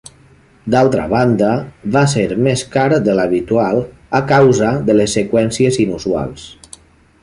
[0.75, 1.49] D'altra banda,
[1.97, 3.85] va ser més car de l'habitual,
[4.23, 6.53] a causa de les seqüències inusuals.